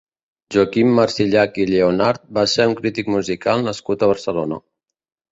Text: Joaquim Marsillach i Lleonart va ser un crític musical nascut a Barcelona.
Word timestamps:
Joaquim 0.53 0.93
Marsillach 0.99 1.59
i 1.65 1.67
Lleonart 1.71 2.23
va 2.37 2.45
ser 2.53 2.65
un 2.69 2.73
crític 2.79 3.11
musical 3.17 3.61
nascut 3.67 4.07
a 4.07 4.09
Barcelona. 4.13 4.59